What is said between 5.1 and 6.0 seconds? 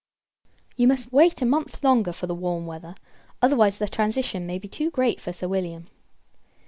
for Sir William.